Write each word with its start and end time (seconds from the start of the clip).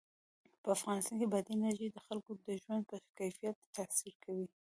په 0.63 0.69
افغانستان 0.77 1.15
کې 1.19 1.29
بادي 1.31 1.51
انرژي 1.55 1.87
د 1.91 1.97
خلکو 2.05 2.31
د 2.45 2.47
ژوند 2.61 2.83
په 2.89 2.95
کیفیت 3.19 3.57
تاثیر 3.75 4.13
کوي. 4.23 4.47